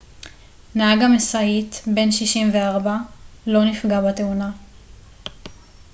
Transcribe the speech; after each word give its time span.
נהג 0.75 1.01
המשאית 1.01 1.81
בן 1.95 2.11
64 2.11 2.97
לא 3.47 3.65
נפגע 3.65 4.01
בתאונה 4.01 4.51